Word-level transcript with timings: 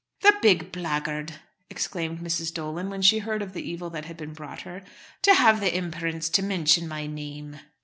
"The 0.21 0.33
big 0.41 0.71
blackguard!" 0.71 1.33
exclaimed 1.69 2.21
Mrs. 2.21 2.51
Dolan, 2.51 2.89
when 2.89 3.03
she 3.03 3.19
heard 3.19 3.43
of 3.43 3.53
the 3.53 3.61
evil 3.61 3.91
that 3.91 4.05
had 4.05 4.17
been 4.17 4.33
brought 4.33 4.61
her; 4.61 4.81
"to 5.21 5.35
have 5.35 5.59
the 5.59 5.75
imperence 5.75 6.27
to 6.29 6.41
mention 6.41 6.87
my 6.87 7.05
name!" 7.05 7.59